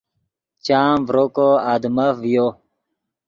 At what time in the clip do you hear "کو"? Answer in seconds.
1.35-1.47